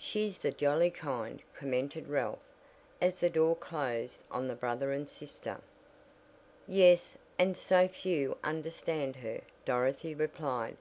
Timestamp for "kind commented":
0.90-2.08